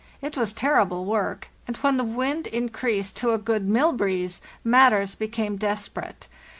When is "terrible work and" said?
0.51-1.77